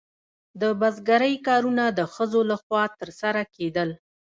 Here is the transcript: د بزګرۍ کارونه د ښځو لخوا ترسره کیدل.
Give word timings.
د 0.61 0.63
بزګرۍ 0.79 1.35
کارونه 1.47 1.83
د 1.97 1.99
ښځو 2.13 2.41
لخوا 2.51 2.83
ترسره 2.99 3.41
کیدل. 3.55 3.89